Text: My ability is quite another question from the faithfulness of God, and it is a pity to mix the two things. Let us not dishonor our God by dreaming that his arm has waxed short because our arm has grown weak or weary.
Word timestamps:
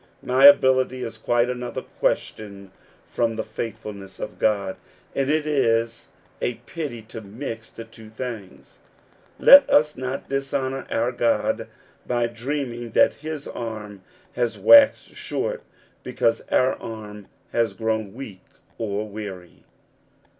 My 0.23 0.47
ability 0.47 1.03
is 1.03 1.19
quite 1.19 1.47
another 1.47 1.83
question 1.83 2.71
from 3.05 3.35
the 3.35 3.43
faithfulness 3.43 4.19
of 4.19 4.39
God, 4.39 4.77
and 5.13 5.29
it 5.29 5.45
is 5.45 6.07
a 6.41 6.55
pity 6.65 7.03
to 7.03 7.21
mix 7.21 7.69
the 7.69 7.83
two 7.85 8.09
things. 8.09 8.79
Let 9.37 9.69
us 9.69 9.95
not 9.95 10.27
dishonor 10.27 10.87
our 10.89 11.11
God 11.11 11.67
by 12.07 12.25
dreaming 12.25 12.93
that 12.93 13.13
his 13.21 13.47
arm 13.47 14.01
has 14.33 14.57
waxed 14.57 15.13
short 15.13 15.61
because 16.01 16.41
our 16.51 16.73
arm 16.77 17.27
has 17.51 17.75
grown 17.75 18.15
weak 18.15 18.41
or 18.79 19.07
weary. 19.07 19.65